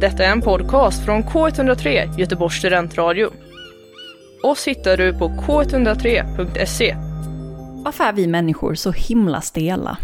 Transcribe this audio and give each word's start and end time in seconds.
Detta 0.00 0.24
är 0.24 0.32
en 0.32 0.40
podcast 0.40 1.04
från 1.04 1.22
K103 1.22 2.18
Göteborgs 2.18 2.54
studentradio. 2.54 3.30
Oss 4.42 4.68
hittar 4.68 4.96
du 4.96 5.18
på 5.18 5.28
k103.se. 5.28 6.96
Varför 7.84 8.04
är 8.04 8.12
vi 8.12 8.26
människor 8.26 8.74
så 8.74 8.92
himla 8.92 9.40
stela? 9.40 9.98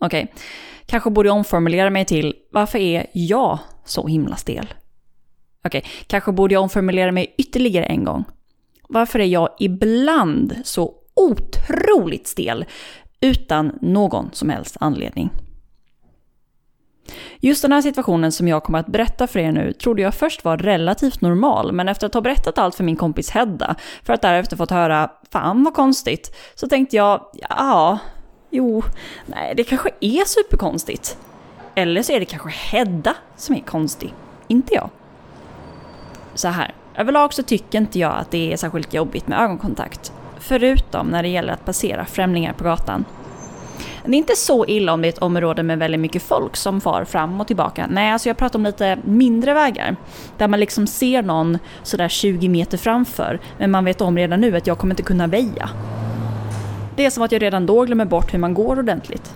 Okej, 0.00 0.24
okay. 0.24 0.42
kanske 0.86 1.10
borde 1.10 1.28
jag 1.28 1.36
omformulera 1.36 1.90
mig 1.90 2.04
till 2.04 2.34
varför 2.52 2.78
är 2.78 3.06
jag 3.12 3.58
så 3.84 4.06
himla 4.06 4.36
stel? 4.36 4.74
Okej, 5.64 5.78
okay. 5.78 5.90
kanske 6.06 6.32
borde 6.32 6.54
jag 6.54 6.62
omformulera 6.62 7.12
mig 7.12 7.34
ytterligare 7.38 7.84
en 7.84 8.04
gång. 8.04 8.24
Varför 8.88 9.18
är 9.18 9.26
jag 9.26 9.48
ibland 9.58 10.54
så 10.64 10.94
otroligt 11.14 12.26
stel 12.26 12.64
utan 13.20 13.78
någon 13.80 14.30
som 14.32 14.48
helst 14.48 14.76
anledning? 14.80 15.30
Just 17.40 17.62
den 17.62 17.72
här 17.72 17.82
situationen 17.82 18.32
som 18.32 18.48
jag 18.48 18.62
kommer 18.62 18.78
att 18.78 18.86
berätta 18.86 19.26
för 19.26 19.38
er 19.38 19.52
nu 19.52 19.72
trodde 19.72 20.02
jag 20.02 20.14
först 20.14 20.44
var 20.44 20.56
relativt 20.56 21.20
normal, 21.20 21.72
men 21.72 21.88
efter 21.88 22.06
att 22.06 22.14
ha 22.14 22.20
berättat 22.20 22.58
allt 22.58 22.74
för 22.74 22.84
min 22.84 22.96
kompis 22.96 23.30
Hedda, 23.30 23.74
för 24.02 24.12
att 24.12 24.22
därefter 24.22 24.56
fått 24.56 24.70
höra 24.70 25.10
“fan 25.30 25.64
vad 25.64 25.74
konstigt”, 25.74 26.36
så 26.54 26.68
tänkte 26.68 26.96
jag 26.96 27.26
“ja, 27.32 27.98
jo, 28.50 28.82
nej 29.26 29.54
det 29.56 29.64
kanske 29.64 29.90
är 30.00 30.24
superkonstigt”. 30.24 31.18
Eller 31.74 32.02
så 32.02 32.12
är 32.12 32.20
det 32.20 32.26
kanske 32.26 32.48
Hedda 32.48 33.14
som 33.36 33.54
är 33.56 33.60
konstig, 33.60 34.14
inte 34.48 34.74
jag. 34.74 34.90
Så 36.34 36.48
här, 36.48 36.74
överlag 36.96 37.34
så 37.34 37.42
tycker 37.42 37.78
inte 37.78 37.98
jag 37.98 38.12
att 38.16 38.30
det 38.30 38.52
är 38.52 38.56
särskilt 38.56 38.94
jobbigt 38.94 39.28
med 39.28 39.40
ögonkontakt. 39.40 40.12
Förutom 40.38 41.06
när 41.06 41.22
det 41.22 41.28
gäller 41.28 41.52
att 41.52 41.64
passera 41.64 42.04
främlingar 42.04 42.52
på 42.52 42.64
gatan. 42.64 43.04
Det 44.06 44.16
är 44.16 44.18
inte 44.18 44.36
så 44.36 44.66
illa 44.66 44.92
om 44.92 45.02
det 45.02 45.08
är 45.08 45.12
ett 45.12 45.18
område 45.18 45.62
med 45.62 45.78
väldigt 45.78 46.00
mycket 46.00 46.22
folk 46.22 46.56
som 46.56 46.80
far 46.80 47.04
fram 47.04 47.40
och 47.40 47.46
tillbaka. 47.46 47.86
Nej, 47.90 48.12
alltså 48.12 48.28
jag 48.28 48.36
pratar 48.36 48.58
om 48.58 48.64
lite 48.64 48.98
mindre 49.04 49.54
vägar. 49.54 49.96
Där 50.38 50.48
man 50.48 50.60
liksom 50.60 50.86
ser 50.86 51.22
någon 51.22 51.58
sådär 51.82 52.08
20 52.08 52.48
meter 52.48 52.78
framför, 52.78 53.40
men 53.58 53.70
man 53.70 53.84
vet 53.84 54.00
om 54.00 54.18
redan 54.18 54.40
nu 54.40 54.56
att 54.56 54.66
jag 54.66 54.78
kommer 54.78 54.92
inte 54.92 55.02
kunna 55.02 55.26
väja. 55.26 55.70
Det 56.96 57.06
är 57.06 57.10
som 57.10 57.22
att 57.22 57.32
jag 57.32 57.42
redan 57.42 57.66
då 57.66 57.84
glömmer 57.84 58.04
bort 58.04 58.34
hur 58.34 58.38
man 58.38 58.54
går 58.54 58.78
ordentligt. 58.78 59.34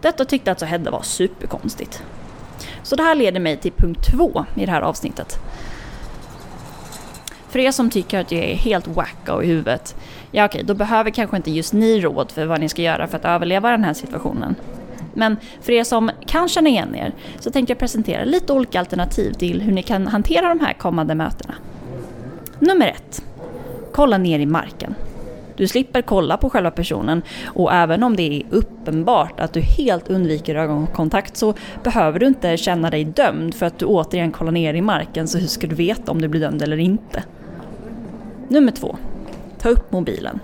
Detta 0.00 0.24
tyckte 0.24 0.50
alltså 0.50 0.66
Hedda 0.66 0.90
var 0.90 1.02
superkonstigt. 1.02 2.02
Så 2.82 2.96
det 2.96 3.02
här 3.02 3.14
leder 3.14 3.40
mig 3.40 3.56
till 3.56 3.72
punkt 3.72 4.00
två 4.12 4.44
i 4.54 4.66
det 4.66 4.72
här 4.72 4.82
avsnittet. 4.82 5.38
För 7.52 7.58
er 7.58 7.70
som 7.70 7.90
tycker 7.90 8.20
att 8.20 8.32
jag 8.32 8.44
är 8.44 8.54
helt 8.54 8.86
wacko 8.86 9.42
i 9.42 9.46
huvudet, 9.46 9.96
ja 10.30 10.44
okej, 10.44 10.62
då 10.64 10.74
behöver 10.74 11.10
kanske 11.10 11.36
inte 11.36 11.50
just 11.50 11.72
ni 11.72 12.00
råd 12.00 12.30
för 12.30 12.46
vad 12.46 12.60
ni 12.60 12.68
ska 12.68 12.82
göra 12.82 13.06
för 13.06 13.16
att 13.16 13.24
överleva 13.24 13.70
den 13.70 13.84
här 13.84 13.94
situationen. 13.94 14.54
Men 15.14 15.36
för 15.60 15.72
er 15.72 15.84
som 15.84 16.10
kan 16.26 16.48
känna 16.48 16.68
igen 16.68 16.94
er 16.94 17.12
så 17.40 17.50
tänkte 17.50 17.70
jag 17.70 17.78
presentera 17.78 18.24
lite 18.24 18.52
olika 18.52 18.80
alternativ 18.80 19.32
till 19.32 19.62
hur 19.62 19.72
ni 19.72 19.82
kan 19.82 20.06
hantera 20.06 20.48
de 20.48 20.60
här 20.60 20.72
kommande 20.72 21.14
mötena. 21.14 21.54
Nummer 22.58 22.88
ett. 22.88 23.24
Kolla 23.92 24.18
ner 24.18 24.38
i 24.38 24.46
marken. 24.46 24.94
Du 25.56 25.68
slipper 25.68 26.02
kolla 26.02 26.36
på 26.36 26.50
själva 26.50 26.70
personen 26.70 27.22
och 27.46 27.72
även 27.72 28.02
om 28.02 28.16
det 28.16 28.22
är 28.22 28.42
uppenbart 28.50 29.40
att 29.40 29.52
du 29.52 29.60
helt 29.60 30.08
undviker 30.08 30.54
ögonkontakt 30.54 31.36
så 31.36 31.54
behöver 31.82 32.18
du 32.18 32.26
inte 32.26 32.56
känna 32.56 32.90
dig 32.90 33.04
dömd 33.04 33.54
för 33.54 33.66
att 33.66 33.78
du 33.78 33.86
återigen 33.86 34.32
kollar 34.32 34.52
ner 34.52 34.74
i 34.74 34.80
marken 34.80 35.28
så 35.28 35.38
hur 35.38 35.46
ska 35.46 35.66
du 35.66 35.74
veta 35.74 36.12
om 36.12 36.22
du 36.22 36.28
blir 36.28 36.40
dömd 36.40 36.62
eller 36.62 36.78
inte? 36.78 37.22
Nummer 38.52 38.72
två. 38.72 38.96
Ta 39.58 39.68
upp 39.68 39.92
mobilen. 39.92 40.40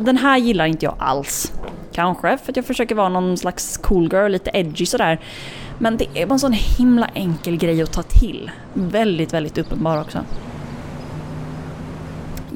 Den 0.00 0.16
här 0.16 0.38
gillar 0.38 0.66
inte 0.66 0.84
jag 0.84 0.94
alls. 0.98 1.52
Kanske 1.92 2.38
för 2.38 2.52
att 2.52 2.56
jag 2.56 2.64
försöker 2.64 2.94
vara 2.94 3.08
någon 3.08 3.36
slags 3.36 3.76
cool 3.76 4.08
girl, 4.12 4.30
lite 4.30 4.50
edgy 4.54 4.86
sådär. 4.86 5.20
Men 5.78 5.96
det 5.96 6.06
är 6.14 6.26
bara 6.26 6.34
en 6.34 6.38
sån 6.38 6.52
himla 6.52 7.08
enkel 7.14 7.56
grej 7.56 7.82
att 7.82 7.92
ta 7.92 8.02
till. 8.02 8.50
Väldigt, 8.74 9.32
väldigt 9.32 9.58
uppenbar 9.58 10.00
också. 10.00 10.18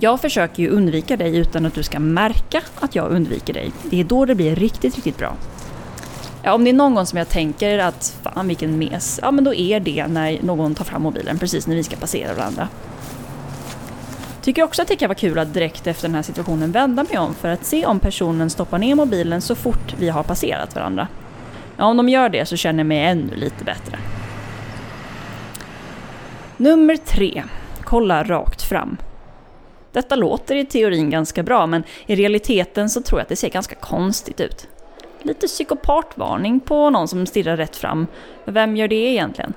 Jag 0.01 0.21
försöker 0.21 0.63
ju 0.63 0.69
undvika 0.69 1.17
dig 1.17 1.37
utan 1.37 1.67
att 1.67 1.75
du 1.75 1.83
ska 1.83 2.01
märka 2.01 2.63
att 2.81 2.95
jag 2.95 3.11
undviker 3.11 3.55
dig. 3.55 3.73
Det 3.83 4.01
är 4.01 4.05
då 4.05 4.25
det 4.25 4.35
blir 4.35 4.57
riktigt, 4.57 4.95
riktigt 4.95 5.19
bra. 5.19 5.37
Ja, 6.43 6.53
om 6.53 6.65
det 6.65 6.71
är 6.71 6.75
någon 6.75 6.95
gång 6.95 7.07
som 7.07 7.19
jag 7.19 7.29
tänker 7.29 7.79
att 7.79 8.19
fan 8.23 8.49
vilken 8.49 8.79
mes, 8.79 9.21
ja 9.23 9.31
men 9.31 9.45
då 9.45 9.55
är 9.55 9.81
det 9.81 10.07
när 10.07 10.43
någon 10.43 10.75
tar 10.75 10.85
fram 10.85 11.03
mobilen 11.03 11.39
precis 11.39 11.67
när 11.67 11.77
vi 11.77 11.85
ska 11.85 11.97
passera 11.97 12.35
varandra. 12.35 12.69
Tycker 14.49 14.63
också 14.63 14.83
att 14.83 14.89
det 14.89 14.97
kan 14.97 15.09
vara 15.09 15.19
kul 15.19 15.39
att 15.39 15.55
direkt 15.55 15.87
efter 15.87 16.09
den 16.09 16.15
här 16.15 16.23
situationen 16.23 16.73
vända 16.73 17.05
mig 17.05 17.19
om 17.19 17.35
för 17.35 17.49
att 17.49 17.65
se 17.65 17.87
om 17.87 18.01
personen 18.01 18.51
stoppar 18.51 18.79
ner 18.79 18.95
mobilen 18.95 19.41
så 19.41 19.55
fort 19.55 19.95
vi 19.99 20.09
har 20.09 20.23
passerat 20.23 20.75
varandra. 20.75 21.09
Ja, 21.77 21.85
om 21.85 21.97
de 21.97 22.09
gör 22.09 22.29
det 22.29 22.47
så 22.47 22.57
känner 22.57 22.79
jag 22.79 22.87
mig 22.87 23.05
ännu 23.05 23.35
lite 23.35 23.65
bättre. 23.65 23.99
Nummer 26.57 26.97
tre. 26.97 27.43
Kolla 27.85 28.25
rakt 28.25 28.63
fram. 28.63 28.97
Detta 29.93 30.17
låter 30.17 30.55
i 30.55 30.65
teorin 30.65 31.11
ganska 31.11 31.43
bra 31.43 31.67
men 31.67 31.83
i 32.07 32.17
realiteten 32.17 32.91
så 32.91 33.03
tror 33.03 33.21
jag 33.21 33.23
att 33.23 33.29
det 33.29 33.37
ser 33.37 33.51
ganska 33.51 33.75
konstigt 33.75 34.41
ut. 34.41 34.69
Lite 35.23 35.47
psykopatvarning 35.47 36.61
på 36.61 36.91
någon 36.91 37.09
som 37.09 37.27
stirrar 37.27 37.57
rätt 37.57 37.77
fram. 37.77 38.07
Vem 38.45 38.77
gör 38.77 38.89
det 38.89 39.13
egentligen? 39.13 39.55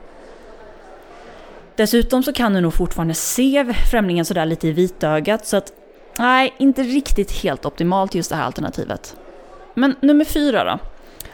Dessutom 1.76 2.24
så 2.24 2.34
kan 2.34 2.54
du 2.54 2.62
nog 2.62 2.74
fortfarande 2.74 3.14
se 3.14 3.74
främlingen 3.92 4.26
sådär 4.26 4.46
lite 4.46 4.68
i 4.68 4.72
vitögat 4.72 5.46
så 5.46 5.58
att 5.58 5.72
nej, 6.18 6.54
inte 6.58 6.84
riktigt 6.84 7.32
helt 7.32 7.66
optimalt 7.66 8.16
just 8.16 8.30
det 8.30 8.36
här 8.36 8.44
alternativet. 8.44 9.16
Men 9.74 9.96
nummer 10.02 10.26
fyra 10.26 10.64
då? 10.64 10.80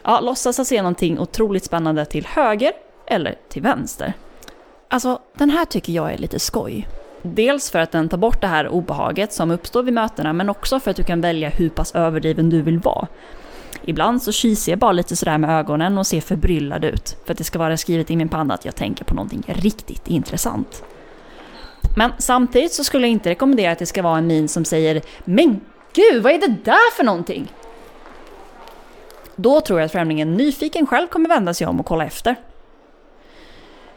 Ja, 0.03 0.19
låtsas 0.19 0.59
att 0.59 0.67
se 0.67 0.81
någonting 0.81 1.19
otroligt 1.19 1.65
spännande 1.65 2.05
till 2.05 2.25
höger 2.25 2.71
eller 3.07 3.35
till 3.49 3.61
vänster. 3.61 4.13
Alltså, 4.87 5.21
den 5.37 5.49
här 5.49 5.65
tycker 5.65 5.93
jag 5.93 6.13
är 6.13 6.17
lite 6.17 6.39
skoj. 6.39 6.87
Dels 7.21 7.71
för 7.71 7.79
att 7.79 7.91
den 7.91 8.09
tar 8.09 8.17
bort 8.17 8.41
det 8.41 8.47
här 8.47 8.67
obehaget 8.67 9.33
som 9.33 9.51
uppstår 9.51 9.83
vid 9.83 9.93
mötena, 9.93 10.33
men 10.33 10.49
också 10.49 10.79
för 10.79 10.91
att 10.91 10.97
du 10.97 11.03
kan 11.03 11.21
välja 11.21 11.49
hur 11.49 11.69
pass 11.69 11.95
överdriven 11.95 12.49
du 12.49 12.61
vill 12.61 12.79
vara. 12.79 13.07
Ibland 13.85 14.23
så 14.23 14.31
kyser 14.31 14.71
jag 14.71 14.79
bara 14.79 14.91
lite 14.91 15.15
sådär 15.15 15.37
med 15.37 15.49
ögonen 15.49 15.97
och 15.97 16.07
ser 16.07 16.21
förbryllad 16.21 16.85
ut, 16.85 17.17
för 17.25 17.31
att 17.31 17.37
det 17.37 17.43
ska 17.43 17.59
vara 17.59 17.77
skrivet 17.77 18.11
i 18.11 18.15
min 18.15 18.29
panna 18.29 18.53
att 18.53 18.65
jag 18.65 18.75
tänker 18.75 19.05
på 19.05 19.15
någonting 19.15 19.43
riktigt 19.47 20.07
intressant. 20.07 20.83
Men 21.97 22.11
samtidigt 22.17 22.73
så 22.73 22.83
skulle 22.83 23.07
jag 23.07 23.11
inte 23.11 23.29
rekommendera 23.29 23.71
att 23.71 23.79
det 23.79 23.85
ska 23.85 24.01
vara 24.01 24.17
en 24.17 24.27
min 24.27 24.47
som 24.47 24.65
säger 24.65 25.01
“Men 25.25 25.61
gud, 25.93 26.23
vad 26.23 26.33
är 26.33 26.39
det 26.39 26.55
där 26.63 26.95
för 26.95 27.03
någonting?” 27.03 27.47
Då 29.35 29.61
tror 29.61 29.79
jag 29.79 29.85
att 29.85 29.91
främlingen 29.91 30.33
nyfiken 30.33 30.87
själv 30.87 31.07
kommer 31.07 31.29
vända 31.29 31.53
sig 31.53 31.67
om 31.67 31.79
och 31.79 31.85
kolla 31.85 32.05
efter. 32.05 32.35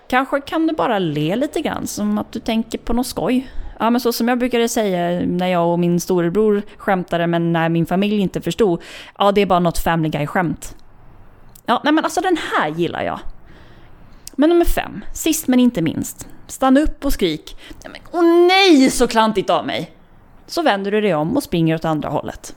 Kanske 0.08 0.40
kan 0.40 0.66
du 0.66 0.74
bara 0.74 0.98
le 0.98 1.36
lite 1.36 1.60
grann, 1.60 1.86
som 1.86 2.18
att 2.18 2.32
du 2.32 2.40
tänker 2.40 2.78
på 2.78 2.92
något 2.92 3.06
skoj. 3.06 3.50
Ja, 3.80 3.90
men 3.90 4.00
så 4.00 4.12
som 4.12 4.28
jag 4.28 4.38
brukade 4.38 4.68
säga 4.68 5.26
när 5.26 5.46
jag 5.46 5.72
och 5.72 5.78
min 5.78 6.00
storebror 6.00 6.62
skämtade, 6.76 7.26
men 7.26 7.52
när 7.52 7.68
min 7.68 7.86
familj 7.86 8.20
inte 8.20 8.40
förstod. 8.40 8.82
Ja, 9.18 9.32
det 9.32 9.40
är 9.40 9.46
bara 9.46 9.58
något 9.58 9.78
Family 9.78 10.08
Guy-skämt. 10.08 10.76
Ja, 11.66 11.80
nej 11.84 11.92
men 11.92 12.04
alltså 12.04 12.20
den 12.20 12.36
här 12.36 12.68
gillar 12.68 13.02
jag. 13.02 13.20
Men 14.32 14.48
nummer 14.48 14.64
fem, 14.64 15.04
sist 15.14 15.48
men 15.48 15.60
inte 15.60 15.82
minst. 15.82 16.28
Stanna 16.46 16.80
upp 16.80 17.04
och 17.04 17.12
skrik. 17.12 17.56
Åh 18.12 18.22
nej, 18.22 18.90
så 18.90 19.06
klantigt 19.06 19.50
av 19.50 19.66
mig! 19.66 19.90
Så 20.46 20.62
vänder 20.62 20.90
du 20.90 21.00
dig 21.00 21.14
om 21.14 21.36
och 21.36 21.42
springer 21.42 21.74
åt 21.74 21.84
andra 21.84 22.08
hållet. 22.08 22.56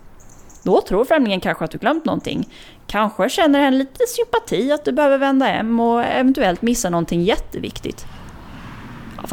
Då 0.64 0.82
tror 0.82 1.06
främlingen 1.06 1.40
kanske 1.40 1.66
att 1.66 1.72
du 1.72 1.78
glömt 1.78 2.06
någonting. 2.06 2.50
Kanske 2.88 3.30
känner 3.30 3.60
hen 3.60 3.78
lite 3.78 4.04
sympati 4.08 4.72
att 4.72 4.86
du 4.86 4.92
behöver 4.92 5.18
vända 5.18 5.46
hem 5.46 5.80
och 5.80 6.04
eventuellt 6.04 6.62
missa 6.62 6.90
någonting 6.90 7.22
jätteviktigt. 7.22 8.06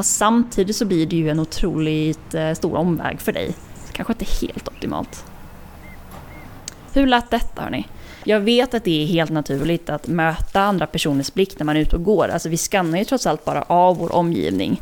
Fast 0.00 0.16
samtidigt 0.16 0.76
så 0.76 0.84
blir 0.84 1.06
det 1.06 1.16
ju 1.16 1.30
en 1.30 1.40
otroligt 1.40 2.34
eh, 2.34 2.52
stor 2.52 2.76
omväg 2.76 3.20
för 3.20 3.32
dig. 3.32 3.54
Kanske 3.92 4.12
inte 4.12 4.24
helt 4.40 4.68
optimalt. 4.68 5.24
Hur 6.92 7.06
lät 7.06 7.30
detta 7.30 7.62
hörni? 7.62 7.86
Jag 8.24 8.40
vet 8.40 8.74
att 8.74 8.84
det 8.84 9.02
är 9.02 9.06
helt 9.06 9.30
naturligt 9.30 9.90
att 9.90 10.06
möta 10.06 10.60
andra 10.60 10.86
personers 10.86 11.34
blick 11.34 11.58
när 11.58 11.66
man 11.66 11.76
är 11.76 11.80
ute 11.80 11.96
och 11.96 12.04
går. 12.04 12.28
Alltså 12.28 12.48
vi 12.48 12.56
skannar 12.56 12.98
ju 12.98 13.04
trots 13.04 13.26
allt 13.26 13.44
bara 13.44 13.62
av 13.62 13.96
vår 13.96 14.14
omgivning. 14.14 14.80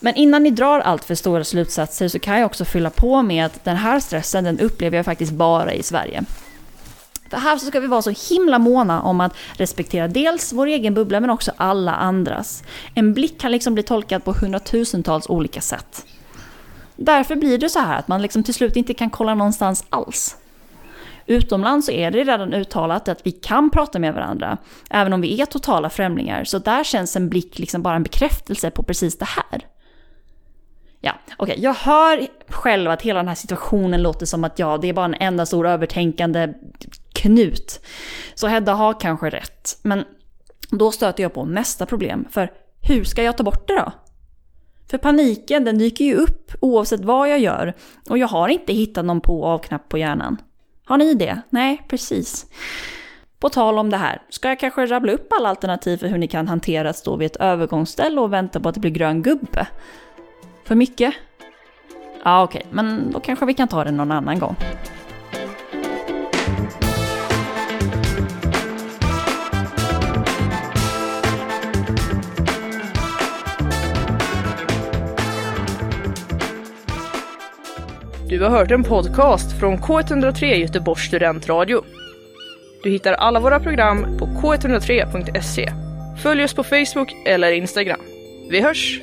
Men 0.00 0.14
innan 0.14 0.42
ni 0.42 0.50
drar 0.50 0.80
allt 0.80 1.04
för 1.04 1.14
stora 1.14 1.44
slutsatser 1.44 2.08
så 2.08 2.18
kan 2.18 2.38
jag 2.38 2.46
också 2.46 2.64
fylla 2.64 2.90
på 2.90 3.22
med 3.22 3.46
att 3.46 3.64
den 3.64 3.76
här 3.76 4.00
stressen 4.00 4.44
den 4.44 4.60
upplever 4.60 4.96
jag 4.96 5.04
faktiskt 5.04 5.32
bara 5.32 5.74
i 5.74 5.82
Sverige. 5.82 6.24
För 7.30 7.36
här 7.36 7.56
så 7.56 7.66
ska 7.66 7.80
vi 7.80 7.86
vara 7.86 8.02
så 8.02 8.34
himla 8.34 8.58
måna 8.58 9.02
om 9.02 9.20
att 9.20 9.36
respektera 9.52 10.08
dels 10.08 10.52
vår 10.52 10.66
egen 10.66 10.94
bubbla 10.94 11.20
men 11.20 11.30
också 11.30 11.52
alla 11.56 11.94
andras. 11.94 12.62
En 12.94 13.14
blick 13.14 13.40
kan 13.40 13.52
liksom 13.52 13.74
bli 13.74 13.82
tolkad 13.82 14.24
på 14.24 14.32
hundratusentals 14.32 15.28
olika 15.28 15.60
sätt. 15.60 16.06
Därför 16.96 17.36
blir 17.36 17.58
det 17.58 17.68
så 17.68 17.78
här 17.78 17.98
att 17.98 18.08
man 18.08 18.22
liksom 18.22 18.42
till 18.42 18.54
slut 18.54 18.76
inte 18.76 18.94
kan 18.94 19.10
kolla 19.10 19.34
någonstans 19.34 19.84
alls. 19.90 20.36
Utomlands 21.26 21.86
så 21.86 21.92
är 21.92 22.10
det 22.10 22.18
redan 22.18 22.54
uttalat 22.54 23.08
att 23.08 23.26
vi 23.26 23.32
kan 23.32 23.70
prata 23.70 23.98
med 23.98 24.14
varandra, 24.14 24.58
även 24.90 25.12
om 25.12 25.20
vi 25.20 25.40
är 25.40 25.46
totala 25.46 25.90
främlingar. 25.90 26.44
Så 26.44 26.58
där 26.58 26.84
känns 26.84 27.16
en 27.16 27.28
blick 27.28 27.58
liksom 27.58 27.82
bara 27.82 27.96
en 27.96 28.02
bekräftelse 28.02 28.70
på 28.70 28.82
precis 28.82 29.18
det 29.18 29.24
här. 29.24 29.66
Ja, 31.00 31.12
okej, 31.36 31.52
okay. 31.52 31.64
jag 31.64 31.74
hör 31.74 32.26
själv 32.48 32.90
att 32.90 33.02
hela 33.02 33.18
den 33.18 33.28
här 33.28 33.34
situationen 33.34 34.02
låter 34.02 34.26
som 34.26 34.44
att 34.44 34.58
ja, 34.58 34.78
det 34.78 34.88
är 34.88 34.92
bara 34.92 35.04
en 35.04 35.14
enda 35.14 35.46
stor 35.46 35.66
övertänkande 35.66 36.48
knut. 37.22 37.80
Så 38.34 38.46
Hedda 38.46 38.74
har 38.74 39.00
kanske 39.00 39.30
rätt, 39.30 39.78
men 39.82 40.04
Då 40.70 40.92
stöter 40.92 41.22
jag 41.22 41.34
på 41.34 41.44
nästa 41.44 41.86
problem, 41.86 42.24
för 42.30 42.52
hur 42.82 43.04
ska 43.04 43.22
jag 43.22 43.36
ta 43.36 43.42
bort 43.42 43.68
det 43.68 43.74
då? 43.74 43.92
För 44.90 44.98
paniken 44.98 45.64
den 45.64 45.78
dyker 45.78 46.04
ju 46.04 46.14
upp 46.14 46.52
oavsett 46.60 47.00
vad 47.00 47.30
jag 47.30 47.38
gör 47.38 47.74
och 48.10 48.18
jag 48.18 48.28
har 48.28 48.48
inte 48.48 48.72
hittat 48.72 49.04
någon 49.04 49.20
på 49.20 49.40
och 49.40 49.48
av-knapp 49.48 49.88
på 49.88 49.98
hjärnan. 49.98 50.36
Har 50.84 50.98
ni 50.98 51.14
det? 51.14 51.42
Nej, 51.50 51.82
precis. 51.88 52.46
På 53.38 53.48
tal 53.48 53.78
om 53.78 53.90
det 53.90 53.96
här, 53.96 54.22
ska 54.28 54.48
jag 54.48 54.60
kanske 54.60 54.86
rabbla 54.86 55.12
upp 55.12 55.32
alla 55.32 55.48
alternativ 55.48 55.96
för 55.96 56.06
hur 56.08 56.18
ni 56.18 56.28
kan 56.28 56.48
hantera 56.48 56.90
att 56.90 56.96
stå 56.96 57.16
vid 57.16 57.26
ett 57.26 57.36
övergångsställe 57.36 58.20
och 58.20 58.32
vänta 58.32 58.60
på 58.60 58.68
att 58.68 58.74
det 58.74 58.80
blir 58.80 58.90
grön 58.90 59.22
gubbe? 59.22 59.66
För 60.64 60.74
mycket? 60.74 61.14
Ja, 62.24 62.42
okej, 62.42 62.58
okay. 62.58 62.72
men 62.74 63.10
då 63.12 63.20
kanske 63.20 63.46
vi 63.46 63.54
kan 63.54 63.68
ta 63.68 63.84
det 63.84 63.90
någon 63.90 64.12
annan 64.12 64.38
gång. 64.38 64.56
Du 78.38 78.44
har 78.44 78.50
hört 78.50 78.70
en 78.70 78.84
podcast 78.84 79.60
från 79.60 79.78
K103 79.78 80.44
Göteborgs 80.44 81.02
studentradio. 81.02 81.84
Du 82.82 82.90
hittar 82.90 83.12
alla 83.12 83.40
våra 83.40 83.60
program 83.60 84.18
på 84.18 84.26
k103.se. 84.26 85.72
Följ 86.22 86.44
oss 86.44 86.54
på 86.54 86.64
Facebook 86.64 87.16
eller 87.26 87.52
Instagram. 87.52 88.00
Vi 88.50 88.60
hörs! 88.60 89.00